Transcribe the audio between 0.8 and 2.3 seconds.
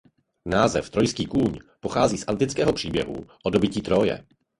Trojský kůň pochází z